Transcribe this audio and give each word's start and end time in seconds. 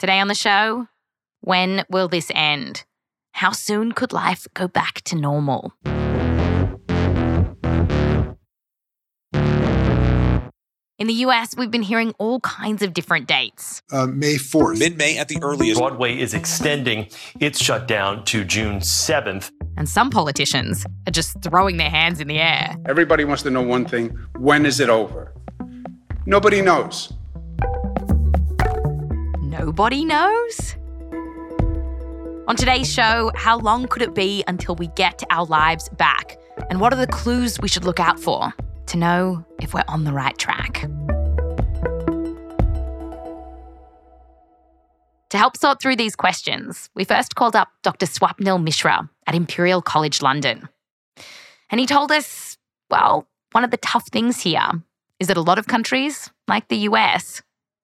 Today 0.00 0.18
on 0.18 0.28
the 0.28 0.34
show, 0.34 0.86
when 1.42 1.84
will 1.90 2.08
this 2.08 2.30
end? 2.34 2.84
How 3.32 3.52
soon 3.52 3.92
could 3.92 4.14
life 4.14 4.46
go 4.54 4.66
back 4.66 5.02
to 5.02 5.14
normal? 5.14 5.74
In 10.98 11.06
the 11.06 11.12
US, 11.26 11.54
we've 11.54 11.70
been 11.70 11.82
hearing 11.82 12.14
all 12.18 12.40
kinds 12.40 12.80
of 12.80 12.94
different 12.94 13.28
dates. 13.28 13.82
Uh, 13.92 14.06
May 14.06 14.36
4th. 14.36 14.78
Mid 14.78 14.96
May 14.96 15.18
at 15.18 15.28
the 15.28 15.38
earliest. 15.42 15.78
Broadway 15.78 16.18
is 16.18 16.32
extending 16.32 17.06
its 17.38 17.62
shutdown 17.62 18.24
to 18.24 18.42
June 18.42 18.78
7th. 18.78 19.50
And 19.76 19.86
some 19.86 20.08
politicians 20.08 20.86
are 21.06 21.12
just 21.12 21.42
throwing 21.42 21.76
their 21.76 21.90
hands 21.90 22.20
in 22.20 22.28
the 22.28 22.38
air. 22.38 22.74
Everybody 22.86 23.26
wants 23.26 23.42
to 23.42 23.50
know 23.50 23.60
one 23.60 23.84
thing 23.84 24.18
when 24.38 24.64
is 24.64 24.80
it 24.80 24.88
over? 24.88 25.34
Nobody 26.24 26.62
knows. 26.62 27.12
Nobody 29.50 30.04
knows? 30.04 30.76
On 32.46 32.54
today's 32.54 32.88
show, 32.88 33.32
how 33.34 33.58
long 33.58 33.88
could 33.88 34.00
it 34.00 34.14
be 34.14 34.44
until 34.46 34.76
we 34.76 34.86
get 34.94 35.24
our 35.28 35.44
lives 35.44 35.88
back? 35.88 36.38
And 36.70 36.80
what 36.80 36.92
are 36.92 36.96
the 36.96 37.08
clues 37.08 37.58
we 37.58 37.66
should 37.66 37.84
look 37.84 37.98
out 37.98 38.20
for 38.20 38.54
to 38.86 38.96
know 38.96 39.44
if 39.60 39.74
we're 39.74 39.82
on 39.88 40.04
the 40.04 40.12
right 40.12 40.38
track? 40.38 40.82
To 45.30 45.36
help 45.36 45.56
sort 45.56 45.82
through 45.82 45.96
these 45.96 46.14
questions, 46.14 46.88
we 46.94 47.02
first 47.02 47.34
called 47.34 47.56
up 47.56 47.70
Dr. 47.82 48.06
Swapnil 48.06 48.62
Mishra 48.62 49.10
at 49.26 49.34
Imperial 49.34 49.82
College 49.82 50.22
London. 50.22 50.68
And 51.70 51.80
he 51.80 51.86
told 51.86 52.12
us, 52.12 52.56
well, 52.88 53.26
one 53.50 53.64
of 53.64 53.72
the 53.72 53.78
tough 53.78 54.06
things 54.12 54.42
here 54.42 54.70
is 55.18 55.26
that 55.26 55.36
a 55.36 55.42
lot 55.42 55.58
of 55.58 55.66
countries, 55.66 56.30
like 56.46 56.68
the 56.68 56.86
US, 56.90 57.42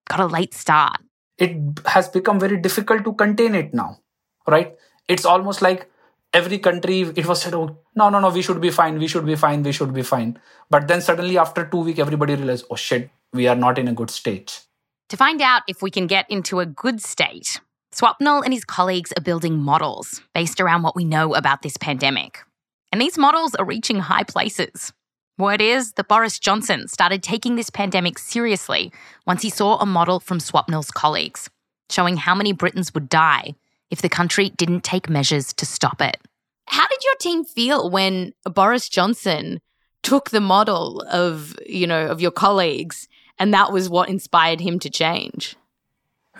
got 0.08 0.20
a 0.20 0.26
late 0.26 0.54
start 0.54 0.98
it 1.38 1.56
has 1.86 2.08
become 2.08 2.40
very 2.40 2.56
difficult 2.56 3.04
to 3.04 3.12
contain 3.12 3.54
it 3.54 3.74
now 3.74 3.98
right? 4.46 4.76
It's 5.08 5.24
almost 5.24 5.62
like 5.62 5.90
every 6.32 6.58
country 6.58 7.00
it 7.00 7.26
was 7.26 7.40
said 7.40 7.54
oh 7.54 7.78
no 7.94 8.08
no 8.10 8.20
no 8.20 8.30
we 8.30 8.42
should 8.42 8.60
be 8.60 8.70
fine 8.70 8.98
we 8.98 9.06
should 9.06 9.24
be 9.24 9.36
fine 9.36 9.62
we 9.62 9.72
should 9.72 9.92
be 9.92 10.02
fine. 10.02 10.38
But 10.70 10.88
then 10.88 11.00
suddenly 11.00 11.38
after 11.38 11.66
two 11.66 11.78
weeks 11.78 11.98
everybody 11.98 12.34
realized 12.34 12.66
oh 12.70 12.76
shit 12.76 13.10
we 13.32 13.46
are 13.46 13.56
not 13.56 13.78
in 13.78 13.88
a 13.88 13.92
good 13.92 14.10
state. 14.10 14.62
To 15.10 15.16
find 15.16 15.40
out 15.40 15.62
if 15.68 15.82
we 15.82 15.90
can 15.90 16.06
get 16.06 16.28
into 16.30 16.60
a 16.60 16.66
good 16.66 17.00
state 17.00 17.60
swapnil 17.94 18.44
and 18.44 18.52
his 18.52 18.64
colleagues 18.64 19.12
are 19.16 19.22
building 19.22 19.56
models 19.56 20.20
based 20.34 20.60
around 20.60 20.82
what 20.82 20.94
we 20.94 21.04
know 21.04 21.34
about 21.34 21.62
this 21.62 21.76
pandemic. 21.76 22.40
And 22.92 23.00
these 23.00 23.16
models 23.16 23.54
are 23.54 23.64
reaching 23.64 24.00
high 24.00 24.24
places 24.24 24.92
Word 25.38 25.60
is 25.60 25.92
that 25.92 26.08
Boris 26.08 26.38
Johnson 26.38 26.88
started 26.88 27.22
taking 27.22 27.56
this 27.56 27.68
pandemic 27.68 28.18
seriously 28.18 28.90
once 29.26 29.42
he 29.42 29.50
saw 29.50 29.78
a 29.78 29.84
model 29.84 30.18
from 30.18 30.38
Swapnil's 30.38 30.90
colleagues, 30.90 31.50
showing 31.90 32.16
how 32.16 32.34
many 32.34 32.52
Britons 32.52 32.94
would 32.94 33.10
die 33.10 33.54
if 33.90 34.00
the 34.00 34.08
country 34.08 34.48
didn't 34.50 34.82
take 34.82 35.10
measures 35.10 35.52
to 35.52 35.66
stop 35.66 36.00
it. 36.00 36.16
How 36.68 36.88
did 36.88 37.04
your 37.04 37.14
team 37.20 37.44
feel 37.44 37.90
when 37.90 38.32
Boris 38.44 38.88
Johnson 38.88 39.60
took 40.02 40.30
the 40.30 40.40
model 40.40 41.02
of, 41.10 41.54
you 41.66 41.86
know, 41.86 42.06
of 42.06 42.20
your 42.20 42.30
colleagues 42.30 43.06
and 43.38 43.52
that 43.52 43.72
was 43.72 43.90
what 43.90 44.08
inspired 44.08 44.60
him 44.60 44.78
to 44.78 44.88
change? 44.88 45.54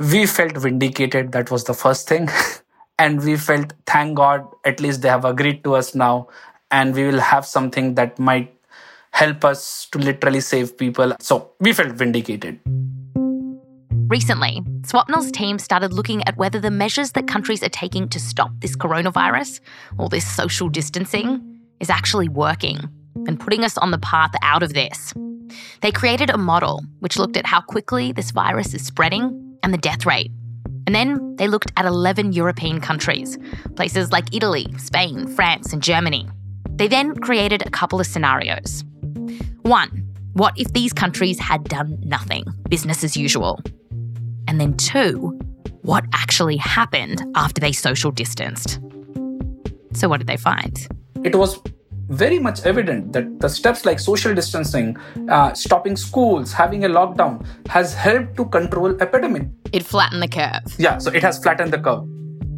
We 0.01 0.27
felt 0.27 0.57
vindicated, 0.57 1.33
that 1.33 1.51
was 1.51 1.65
the 1.65 1.75
first 1.75 2.09
thing. 2.09 2.31
and 2.99 3.23
we 3.23 3.37
felt 3.37 3.75
thank 3.84 4.17
God 4.17 4.47
at 4.65 4.81
least 4.81 5.03
they 5.03 5.09
have 5.11 5.27
agreed 5.27 5.63
to 5.65 5.75
us 5.75 5.95
now 5.95 6.28
and 6.71 6.95
we 6.95 7.05
will 7.05 7.21
have 7.21 7.45
something 7.47 7.95
that 7.95 8.19
might 8.19 8.56
help 9.16 9.47
us 9.47 9.88
to 9.91 9.99
literally 9.99 10.41
save 10.41 10.77
people. 10.77 11.16
So 11.21 11.53
we 11.59 11.72
felt 11.72 11.93
vindicated. 11.93 12.60
Recently, 14.09 14.62
Swapnil's 14.82 15.32
team 15.32 15.59
started 15.59 15.93
looking 15.93 16.22
at 16.28 16.37
whether 16.37 16.60
the 16.60 16.71
measures 16.71 17.12
that 17.12 17.27
countries 17.27 17.62
are 17.62 17.71
taking 17.71 18.09
to 18.10 18.21
stop 18.21 18.50
this 18.60 18.77
coronavirus, 18.77 19.60
or 19.99 20.10
this 20.10 20.27
social 20.37 20.69
distancing, 20.69 21.60
is 21.81 21.88
actually 21.88 22.28
working 22.28 22.78
and 23.27 23.41
putting 23.41 23.65
us 23.65 23.78
on 23.78 23.91
the 23.91 23.99
path 23.99 24.32
out 24.43 24.62
of 24.62 24.75
this. 24.75 25.15
They 25.81 25.91
created 25.93 26.31
a 26.31 26.38
model 26.38 26.83
which 27.00 27.16
looked 27.16 27.38
at 27.38 27.47
how 27.47 27.62
quickly 27.62 28.12
this 28.12 28.31
virus 28.31 28.75
is 28.75 28.84
spreading 28.87 29.59
and 29.62 29.72
the 29.72 29.78
death 29.78 30.04
rate. 30.04 30.31
And 30.87 30.94
then 30.94 31.37
they 31.37 31.48
looked 31.48 31.72
at 31.77 31.87
11 31.87 32.33
European 32.33 32.81
countries, 32.81 33.38
places 33.77 34.12
like 34.12 34.34
Italy, 34.34 34.66
Spain, 34.77 35.27
France, 35.27 35.72
and 35.72 35.83
Germany. 35.83 36.28
They 36.77 36.87
then 36.87 37.16
created 37.16 37.66
a 37.66 37.71
couple 37.71 37.98
of 37.98 38.06
scenarios. 38.06 38.84
One, 39.63 40.07
what 40.35 40.55
if 40.59 40.73
these 40.73 40.93
countries 40.93 41.39
had 41.39 41.65
done 41.65 41.99
nothing, 42.03 42.45
business 42.69 43.03
as 43.03 43.17
usual? 43.17 43.61
And 44.49 44.61
then 44.61 44.77
two, 44.77 45.39
what 45.83 46.05
actually 46.13 46.57
happened 46.57 47.25
after 47.35 47.61
they 47.61 47.73
social 47.73 48.11
distanced? 48.11 48.81
So, 49.93 50.09
what 50.09 50.19
did 50.19 50.27
they 50.27 50.37
find? 50.37 50.87
It 51.25 51.35
was 51.37 51.61
very 52.09 52.39
much 52.39 52.65
evident 52.65 53.13
that 53.13 53.41
the 53.41 53.49
steps 53.49 53.85
like 53.85 53.99
social 53.99 54.35
distancing, 54.35 54.97
uh, 55.29 55.55
stopping 55.55 55.97
schools, 55.97 56.53
having 56.53 56.85
a 56.85 56.89
lockdown 56.89 57.45
has 57.69 57.95
helped 57.95 58.37
to 58.37 58.45
control 58.47 59.01
epidemic. 59.01 59.49
It 59.73 59.85
flattened 59.85 60.23
the 60.23 60.29
curve. 60.29 60.75
Yeah, 60.79 60.99
so 60.99 61.11
it 61.11 61.23
has 61.23 61.39
flattened 61.39 61.73
the 61.73 61.79
curve. 61.79 62.07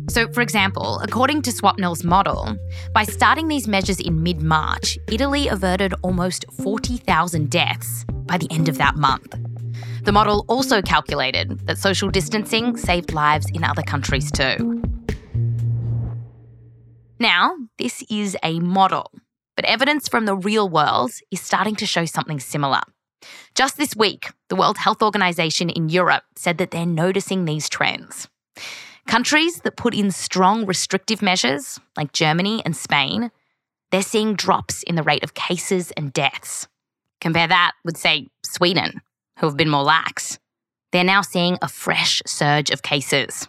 So, 0.09 0.27
for 0.33 0.41
example, 0.41 1.01
according 1.01 1.43
to 1.43 1.51
Swapnil's 1.51 2.03
model, 2.03 2.57
by 2.95 3.05
starting 3.05 3.49
these 3.49 3.69
measures 3.69 4.01
in 4.01 4.23
mid 4.23 4.41
March, 4.41 4.99
Italy 5.13 5.49
averted 5.49 5.93
almost 6.03 6.47
40,000 6.63 7.51
deaths 7.51 8.05
by 8.25 8.39
the 8.39 8.49
end 8.51 8.69
of 8.69 8.79
that 8.79 8.97
month. 8.97 9.37
The 10.05 10.13
model 10.13 10.47
also 10.49 10.81
calculated 10.81 11.67
that 11.67 11.77
social 11.77 12.11
distancing 12.11 12.77
saved 12.79 13.13
lives 13.13 13.47
in 13.53 13.65
other 13.65 13.83
countries 13.83 14.33
too. 14.33 14.83
Now, 17.21 17.57
this 17.79 18.03
is 18.09 18.37
a 18.43 18.61
model, 18.61 19.13
but 19.57 19.67
evidence 19.67 20.09
from 20.09 20.25
the 20.25 20.37
real 20.37 20.69
world 20.69 21.11
is 21.31 21.41
starting 21.43 21.77
to 21.77 21.87
show 21.87 22.07
something 22.07 22.41
similar. 22.41 22.81
Just 23.55 23.77
this 23.77 23.95
week, 23.95 24.31
the 24.49 24.57
World 24.57 24.79
Health 24.79 25.03
Organization 25.03 25.69
in 25.69 25.91
Europe 25.91 26.23
said 26.37 26.57
that 26.59 26.71
they're 26.71 26.87
noticing 26.87 27.45
these 27.45 27.69
trends. 27.69 28.29
Countries 29.09 29.63
that 29.63 29.79
put 29.79 29.95
in 29.95 30.11
strong 30.11 30.67
restrictive 30.67 31.23
measures, 31.23 31.81
like 31.97 32.13
Germany 32.13 32.61
and 32.67 32.77
Spain, 32.77 33.31
they're 33.91 34.03
seeing 34.03 34.35
drops 34.35 34.83
in 34.83 34.97
the 34.97 35.03
rate 35.03 35.25
of 35.25 35.33
cases 35.33 35.91
and 35.93 36.13
deaths. 36.13 36.69
Compare 37.23 37.49
that 37.49 37.73
with, 37.87 37.97
say, 37.97 38.29
Sweden, 38.45 39.01
who 39.39 39.47
have 39.47 39.57
been 39.57 39.71
more 39.71 39.83
lax. 39.83 40.39
They're 40.93 41.05
now 41.05 41.23
seeing 41.23 41.57
a 41.63 41.69
fresh 41.69 42.21
surge 42.27 42.69
of 42.69 42.83
cases. 42.83 43.49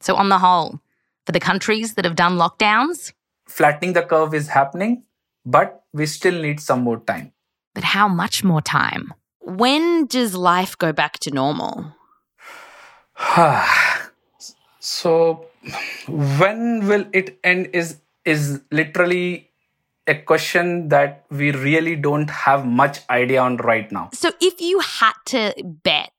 So, 0.00 0.16
on 0.16 0.28
the 0.28 0.38
whole, 0.38 0.80
for 1.24 1.30
the 1.30 1.38
countries 1.38 1.94
that 1.94 2.04
have 2.04 2.16
done 2.16 2.36
lockdowns, 2.36 3.12
flattening 3.46 3.92
the 3.92 4.02
curve 4.02 4.34
is 4.34 4.48
happening, 4.48 5.04
but 5.46 5.84
we 5.92 6.06
still 6.06 6.42
need 6.42 6.58
some 6.58 6.80
more 6.80 6.98
time. 6.98 7.30
But 7.76 7.84
how 7.84 8.08
much 8.08 8.42
more 8.42 8.60
time? 8.60 9.14
When 9.38 10.06
does 10.06 10.34
life 10.34 10.76
go 10.76 10.92
back 10.92 11.20
to 11.20 11.30
normal? 11.30 11.94
So, 14.80 15.46
when 16.08 16.86
will 16.86 17.04
it 17.12 17.38
end? 17.44 17.68
Is 17.72 18.00
is 18.24 18.62
literally 18.70 19.50
a 20.06 20.14
question 20.14 20.88
that 20.88 21.24
we 21.30 21.52
really 21.52 21.94
don't 21.96 22.30
have 22.30 22.66
much 22.66 23.00
idea 23.08 23.40
on 23.40 23.58
right 23.58 23.90
now. 23.92 24.10
So, 24.12 24.32
if 24.40 24.60
you 24.60 24.80
had 24.80 25.12
to 25.26 25.52
bet, 25.62 26.10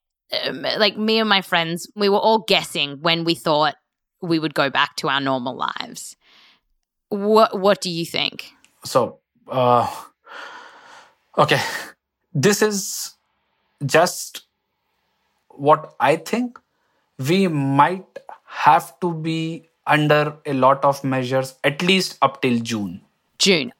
um, 0.46 0.62
like 0.62 0.96
me 0.96 1.20
and 1.20 1.28
my 1.28 1.42
friends, 1.42 1.92
we 1.96 2.08
were 2.08 2.20
all 2.20 2.40
guessing 2.40 3.02
when 3.02 3.24
we 3.24 3.36
thought 3.36 3.76
we 4.22 4.38
would 4.40 4.54
go 4.54 4.70
back 4.70 4.96
to 4.98 5.10
our 5.10 5.20
normal 5.20 5.56
lives. 5.56 6.16
What 7.10 7.60
What 7.60 7.82
do 7.82 7.90
you 7.90 8.06
think? 8.06 8.54
So, 8.86 9.20
uh, 9.48 9.88
okay, 11.38 11.62
this 12.34 12.62
is 12.62 13.16
just 13.86 14.44
what 15.50 15.96
I 16.00 16.16
think. 16.16 16.60
We 17.18 17.48
might 17.48 18.06
have 18.52 19.00
to 19.00 19.14
be 19.14 19.70
under 19.88 20.38
a 20.46 20.54
lot 20.54 20.84
of 20.84 21.04
measures 21.04 21.56
at 21.64 21.82
least 21.82 22.18
up 22.22 22.42
till 22.42 22.60
June. 22.60 23.02
June. 23.40 23.72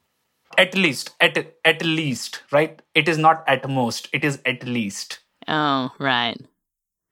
At 0.58 0.74
least, 0.74 1.10
at 1.20 1.36
at 1.64 1.84
least, 1.84 2.42
right? 2.50 2.80
It 2.94 3.08
is 3.08 3.16
not 3.16 3.44
at 3.46 3.68
most. 3.68 4.08
It 4.12 4.24
is 4.24 4.40
at 4.44 4.64
least. 4.64 5.20
Oh, 5.48 5.90
right. 5.98 6.36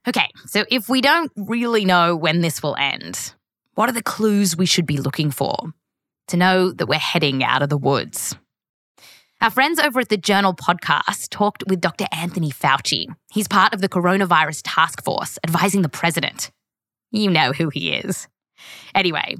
Okay, 0.08 0.28
so 0.46 0.64
if 0.70 0.88
we 0.88 1.00
don't 1.00 1.30
really 1.36 1.84
know 1.84 2.16
when 2.16 2.40
this 2.40 2.62
will 2.62 2.76
end, 2.76 3.34
what 3.74 3.88
are 3.88 3.92
the 3.92 4.02
clues 4.02 4.56
we 4.56 4.66
should 4.66 4.86
be 4.86 4.98
looking 4.98 5.30
for 5.30 5.72
to 6.28 6.36
know 6.36 6.72
that 6.72 6.86
we're 6.86 6.98
heading 6.98 7.44
out 7.44 7.62
of 7.62 7.68
the 7.68 7.78
woods? 7.78 8.34
Our 9.40 9.50
friends 9.50 9.78
over 9.78 10.00
at 10.00 10.08
the 10.10 10.18
Journal 10.18 10.54
podcast 10.54 11.28
talked 11.30 11.64
with 11.66 11.80
Dr. 11.80 12.06
Anthony 12.12 12.50
Fauci. 12.50 13.06
He's 13.30 13.48
part 13.48 13.72
of 13.72 13.80
the 13.80 13.88
coronavirus 13.88 14.62
task 14.64 15.02
force 15.02 15.38
advising 15.44 15.82
the 15.82 15.88
president. 15.88 16.50
You 17.10 17.30
know 17.30 17.52
who 17.52 17.68
he 17.68 17.92
is. 17.92 18.28
Anyway, 18.94 19.36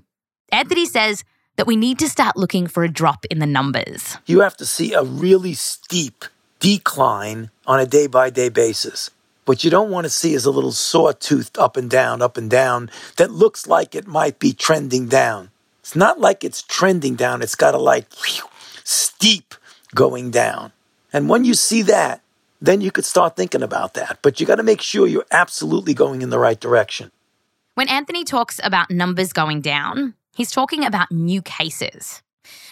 Anthony 0.51 0.87
says 0.87 1.25
that 1.57 1.67
we 1.67 1.77
need 1.77 1.99
to 1.99 2.09
start 2.09 2.37
looking 2.37 2.67
for 2.67 2.85
a 2.85 2.89
drop 2.89 3.25
in 3.27 3.39
the 3.39 3.47
numbers. 3.47 4.17
You 4.27 4.41
have 4.41 4.57
to 4.59 4.67
see 4.67 4.93
a 4.95 5.03
really 5.03 5.55
steep 5.55 6.25
decline 6.59 7.51
on 7.67 7.81
a 7.81 7.87
day 7.87 8.07
by 8.07 8.31
day 8.31 8.49
basis. 8.49 9.11
What 9.45 9.65
you 9.65 9.71
don't 9.71 9.91
want 9.91 10.05
to 10.05 10.11
see 10.11 10.35
is 10.35 10.45
a 10.45 10.51
little 10.51 10.73
sawtooth 10.73 11.59
up 11.59 11.77
and 11.77 11.91
down, 11.91 12.23
up 12.23 12.37
and 12.37 12.51
down 12.51 12.91
that 13.17 13.31
looks 13.31 13.67
like 13.67 13.95
it 13.95 14.07
might 14.07 14.39
be 14.39 14.53
trending 14.53 15.07
down. 15.07 15.51
It's 15.81 15.97
not 15.97 16.21
like 16.21 16.45
it's 16.45 16.63
trending 16.63 17.15
down, 17.15 17.43
it's 17.43 17.55
got 17.55 17.75
a 17.75 17.79
like 17.79 18.07
whew, 18.15 18.49
steep 18.85 19.55
going 19.95 20.31
down. 20.31 20.73
And 21.13 21.29
when 21.29 21.45
you 21.45 21.55
see 21.55 21.83
that, 21.83 22.21
then 22.61 22.81
you 22.81 22.91
could 22.91 23.05
start 23.05 23.37
thinking 23.37 23.63
about 23.63 23.95
that. 23.95 24.19
But 24.23 24.39
you 24.39 24.47
got 24.47 24.57
to 24.57 24.63
make 24.63 24.83
sure 24.83 25.07
you're 25.07 25.25
absolutely 25.31 25.95
going 25.95 26.23
in 26.23 26.31
the 26.31 26.39
right 26.39 26.61
direction. 26.61 27.11
When 27.75 27.89
Anthony 27.89 28.25
talks 28.25 28.61
about 28.63 28.91
numbers 28.91 29.33
going 29.33 29.61
down, 29.61 30.15
he's 30.35 30.51
talking 30.51 30.85
about 30.85 31.13
new 31.13 31.41
cases. 31.41 32.23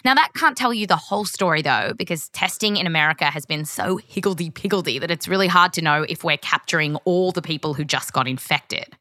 Now, 0.03 0.13
that 0.13 0.31
can't 0.35 0.57
tell 0.57 0.73
you 0.73 0.87
the 0.87 0.97
whole 0.97 1.25
story 1.25 1.61
though, 1.61 1.93
because 1.97 2.29
testing 2.29 2.75
in 2.75 2.85
America 2.85 3.25
has 3.25 3.45
been 3.45 3.63
so 3.63 3.97
higgledy 3.97 4.49
piggledy 4.49 4.99
that 4.99 5.11
it's 5.11 5.27
really 5.27 5.47
hard 5.47 5.71
to 5.73 5.81
know 5.81 6.05
if 6.07 6.23
we're 6.23 6.37
capturing 6.37 6.95
all 7.05 7.31
the 7.31 7.41
people 7.41 7.73
who 7.73 7.85
just 7.85 8.11
got 8.11 8.27
infected. 8.27 8.97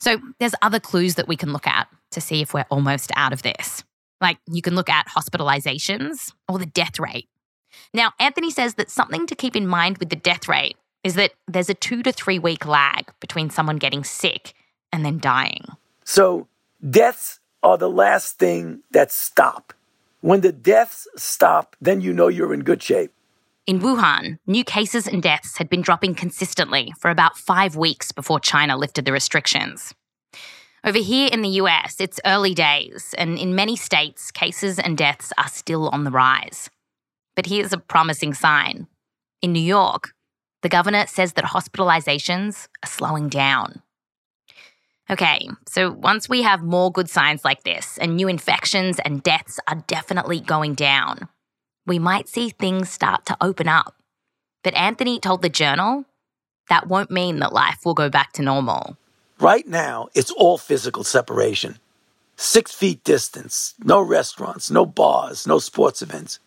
So, 0.00 0.18
there's 0.38 0.54
other 0.62 0.80
clues 0.80 1.16
that 1.16 1.28
we 1.28 1.36
can 1.36 1.52
look 1.52 1.66
at 1.66 1.88
to 2.12 2.20
see 2.20 2.40
if 2.40 2.54
we're 2.54 2.66
almost 2.70 3.10
out 3.16 3.32
of 3.32 3.42
this. 3.42 3.82
Like, 4.20 4.38
you 4.46 4.62
can 4.62 4.74
look 4.74 4.88
at 4.88 5.08
hospitalizations 5.08 6.32
or 6.48 6.58
the 6.58 6.66
death 6.66 6.98
rate. 6.98 7.28
Now, 7.92 8.12
Anthony 8.18 8.50
says 8.50 8.74
that 8.74 8.90
something 8.90 9.26
to 9.26 9.34
keep 9.34 9.56
in 9.56 9.66
mind 9.66 9.98
with 9.98 10.10
the 10.10 10.16
death 10.16 10.48
rate 10.48 10.76
is 11.02 11.14
that 11.14 11.32
there's 11.48 11.70
a 11.70 11.74
two 11.74 12.02
to 12.02 12.12
three 12.12 12.38
week 12.38 12.66
lag 12.66 13.10
between 13.20 13.50
someone 13.50 13.76
getting 13.76 14.04
sick 14.04 14.54
and 14.92 15.04
then 15.04 15.18
dying. 15.18 15.64
So, 16.04 16.48
deaths 16.88 17.40
are 17.62 17.78
the 17.78 17.90
last 17.90 18.38
thing 18.38 18.82
that 18.90 19.12
stop. 19.12 19.72
When 20.20 20.40
the 20.40 20.52
deaths 20.52 21.06
stop, 21.16 21.76
then 21.80 22.00
you 22.00 22.12
know 22.12 22.28
you're 22.28 22.52
in 22.52 22.60
good 22.60 22.82
shape. 22.82 23.12
In 23.66 23.80
Wuhan, 23.80 24.38
new 24.46 24.64
cases 24.64 25.06
and 25.06 25.22
deaths 25.22 25.58
had 25.58 25.70
been 25.70 25.82
dropping 25.82 26.14
consistently 26.14 26.92
for 26.98 27.10
about 27.10 27.38
five 27.38 27.76
weeks 27.76 28.10
before 28.10 28.40
China 28.40 28.76
lifted 28.76 29.04
the 29.04 29.12
restrictions. 29.12 29.94
Over 30.82 30.98
here 30.98 31.28
in 31.30 31.42
the 31.42 31.60
US, 31.60 32.00
it's 32.00 32.20
early 32.24 32.54
days, 32.54 33.14
and 33.18 33.38
in 33.38 33.54
many 33.54 33.76
states, 33.76 34.30
cases 34.30 34.78
and 34.78 34.96
deaths 34.96 35.32
are 35.36 35.48
still 35.48 35.90
on 35.90 36.04
the 36.04 36.10
rise. 36.10 36.70
But 37.36 37.46
here's 37.46 37.72
a 37.72 37.78
promising 37.78 38.34
sign. 38.34 38.86
In 39.42 39.52
New 39.52 39.62
York, 39.62 40.14
the 40.62 40.68
governor 40.68 41.06
says 41.06 41.34
that 41.34 41.44
hospitalizations 41.44 42.66
are 42.82 42.88
slowing 42.88 43.28
down. 43.28 43.82
Okay, 45.10 45.48
so 45.66 45.90
once 45.90 46.28
we 46.28 46.42
have 46.42 46.62
more 46.62 46.92
good 46.92 47.10
signs 47.10 47.44
like 47.44 47.64
this 47.64 47.98
and 47.98 48.14
new 48.14 48.28
infections 48.28 49.00
and 49.00 49.24
deaths 49.24 49.58
are 49.66 49.82
definitely 49.88 50.38
going 50.38 50.74
down, 50.74 51.26
we 51.84 51.98
might 51.98 52.28
see 52.28 52.50
things 52.50 52.90
start 52.90 53.26
to 53.26 53.36
open 53.40 53.66
up. 53.66 53.96
But 54.62 54.74
Anthony 54.74 55.18
told 55.18 55.42
the 55.42 55.48
Journal 55.48 56.04
that 56.68 56.86
won't 56.86 57.10
mean 57.10 57.40
that 57.40 57.52
life 57.52 57.78
will 57.84 57.94
go 57.94 58.08
back 58.08 58.30
to 58.34 58.42
normal. 58.42 58.96
Right 59.40 59.66
now, 59.66 60.10
it's 60.14 60.30
all 60.30 60.58
physical 60.58 61.02
separation. 61.02 61.80
Six 62.36 62.72
feet 62.72 63.02
distance, 63.02 63.74
no 63.82 64.00
restaurants, 64.00 64.70
no 64.70 64.86
bars, 64.86 65.44
no 65.44 65.58
sports 65.58 66.02
events. 66.02 66.38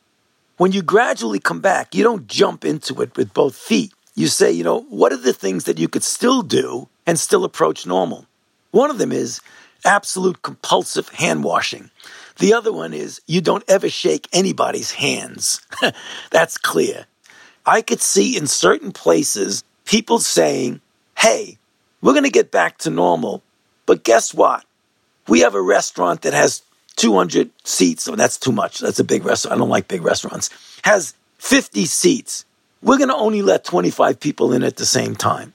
When 0.56 0.72
you 0.72 0.84
gradually 0.84 1.40
come 1.40 1.60
back, 1.60 1.94
you 1.94 2.02
don't 2.02 2.28
jump 2.28 2.64
into 2.64 3.02
it 3.02 3.18
with 3.18 3.34
both 3.34 3.58
feet. 3.58 3.92
You 4.16 4.28
say, 4.28 4.54
you 4.54 4.64
know, 4.64 4.84
what 4.84 5.12
are 5.12 5.18
the 5.18 5.34
things 5.34 5.66
that 5.66 5.80
you 5.80 5.90
could 5.90 6.04
still 6.04 6.44
do 6.44 6.88
and 7.06 7.20
still 7.20 7.44
approach 7.44 7.86
normal? 7.86 8.26
One 8.74 8.90
of 8.90 8.98
them 8.98 9.12
is 9.12 9.40
absolute 9.86 10.42
compulsive 10.42 11.10
hand 11.10 11.44
washing. 11.44 11.92
The 12.40 12.56
other 12.56 12.74
one 12.74 12.92
is 12.92 13.22
you 13.28 13.40
don't 13.40 13.64
ever 13.68 13.88
shake 13.88 14.28
anybody's 14.34 14.90
hands. 14.90 15.62
That's 16.32 16.58
clear. 16.58 17.06
I 17.68 17.84
could 17.84 18.02
see 18.02 18.36
in 18.36 18.48
certain 18.48 18.92
places 18.92 19.64
people 19.86 20.18
saying, 20.18 20.82
hey, 21.20 21.60
we're 22.02 22.14
going 22.14 22.24
to 22.24 22.32
get 22.32 22.50
back 22.50 22.80
to 22.80 22.90
normal. 22.90 23.44
But 23.86 24.04
guess 24.04 24.34
what? 24.34 24.66
We 25.28 25.42
have 25.42 25.54
a 25.54 25.62
restaurant 25.62 26.24
that 26.24 26.34
has 26.34 26.64
200 26.96 27.52
seats. 27.64 28.02
So 28.02 28.16
that's 28.16 28.38
too 28.38 28.52
much. 28.52 28.80
That's 28.80 29.00
a 29.00 29.04
big 29.04 29.24
restaurant. 29.24 29.56
I 29.56 29.60
don't 29.60 29.70
like 29.70 29.88
big 29.88 30.02
restaurants. 30.02 30.50
Has 30.84 31.14
50 31.38 31.86
seats. 31.86 32.44
We're 32.82 32.98
going 32.98 33.10
to 33.10 33.16
only 33.16 33.44
let 33.44 33.66
25 33.66 34.20
people 34.20 34.52
in 34.52 34.64
at 34.64 34.78
the 34.78 34.86
same 34.86 35.16
time. 35.16 35.54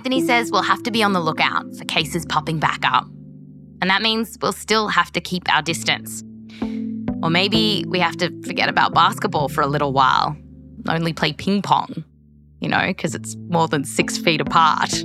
Anthony 0.00 0.22
says 0.22 0.50
we'll 0.50 0.62
have 0.62 0.82
to 0.84 0.90
be 0.90 1.02
on 1.02 1.12
the 1.12 1.20
lookout 1.20 1.76
for 1.76 1.84
cases 1.84 2.24
popping 2.24 2.58
back 2.58 2.86
up. 2.86 3.04
And 3.82 3.90
that 3.90 4.00
means 4.00 4.38
we'll 4.40 4.54
still 4.54 4.88
have 4.88 5.12
to 5.12 5.20
keep 5.20 5.46
our 5.54 5.60
distance. 5.60 6.24
Or 7.22 7.28
maybe 7.28 7.84
we 7.86 7.98
have 7.98 8.16
to 8.16 8.30
forget 8.46 8.70
about 8.70 8.94
basketball 8.94 9.50
for 9.50 9.60
a 9.60 9.66
little 9.66 9.92
while, 9.92 10.34
only 10.88 11.12
play 11.12 11.34
ping 11.34 11.60
pong, 11.60 12.02
you 12.60 12.68
know, 12.70 12.86
because 12.86 13.14
it's 13.14 13.36
more 13.50 13.68
than 13.68 13.84
six 13.84 14.16
feet 14.16 14.40
apart. 14.40 15.04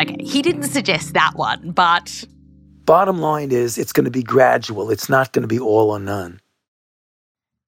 Okay, 0.00 0.16
he 0.20 0.40
didn't 0.40 0.62
suggest 0.62 1.12
that 1.12 1.32
one, 1.34 1.72
but. 1.72 2.24
Bottom 2.86 3.20
line 3.20 3.52
is 3.52 3.76
it's 3.76 3.92
going 3.92 4.06
to 4.06 4.10
be 4.10 4.22
gradual, 4.22 4.90
it's 4.90 5.10
not 5.10 5.34
going 5.34 5.42
to 5.42 5.46
be 5.46 5.58
all 5.58 5.90
or 5.90 5.98
none. 5.98 6.40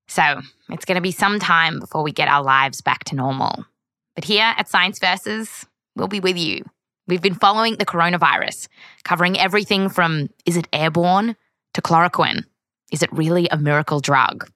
So 0.06 0.40
it's 0.70 0.86
going 0.86 0.96
to 0.96 1.02
be 1.02 1.12
some 1.12 1.40
time 1.40 1.78
before 1.78 2.02
we 2.02 2.10
get 2.10 2.28
our 2.28 2.42
lives 2.42 2.80
back 2.80 3.04
to 3.04 3.16
normal. 3.16 3.66
But 4.14 4.24
here 4.24 4.54
at 4.56 4.66
Science 4.66 4.98
Versus, 4.98 5.66
we'll 5.98 6.08
be 6.08 6.20
with 6.20 6.38
you. 6.38 6.64
We've 7.06 7.22
been 7.22 7.34
following 7.34 7.76
the 7.76 7.86
coronavirus, 7.86 8.68
covering 9.04 9.38
everything 9.38 9.88
from 9.88 10.28
is 10.46 10.56
it 10.56 10.68
airborne 10.72 11.36
to 11.74 11.82
chloroquine? 11.82 12.44
Is 12.92 13.02
it 13.02 13.12
really 13.12 13.48
a 13.48 13.56
miracle 13.56 14.00
drug? 14.00 14.50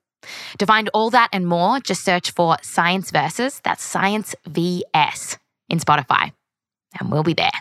To 0.59 0.65
find 0.65 0.89
all 0.93 1.09
that 1.09 1.29
and 1.33 1.47
more, 1.47 1.79
just 1.79 2.03
search 2.03 2.31
for 2.31 2.57
Science 2.61 3.11
Versus, 3.11 3.59
that's 3.63 3.83
Science 3.83 4.35
VS, 4.47 5.37
in 5.69 5.79
Spotify. 5.79 6.31
And 6.99 7.11
we'll 7.11 7.23
be 7.23 7.33
there. 7.33 7.51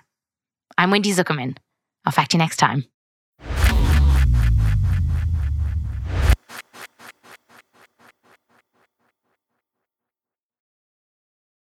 I'm 0.78 0.90
Wendy 0.90 1.12
Zuckerman. 1.12 1.56
I'll 2.04 2.12
fact 2.12 2.34
you 2.34 2.38
next 2.38 2.56
time. 2.58 2.84